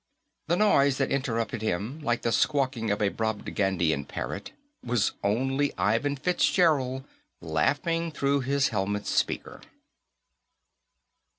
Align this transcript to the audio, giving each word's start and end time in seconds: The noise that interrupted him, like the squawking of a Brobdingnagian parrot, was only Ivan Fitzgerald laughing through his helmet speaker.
The 0.47 0.55
noise 0.57 0.97
that 0.97 1.11
interrupted 1.11 1.61
him, 1.61 1.99
like 2.01 2.23
the 2.23 2.31
squawking 2.31 2.89
of 2.89 3.03
a 3.03 3.11
Brobdingnagian 3.11 4.07
parrot, 4.07 4.51
was 4.83 5.11
only 5.23 5.77
Ivan 5.77 6.15
Fitzgerald 6.15 7.03
laughing 7.39 8.11
through 8.11 8.39
his 8.39 8.69
helmet 8.69 9.05
speaker. 9.05 9.61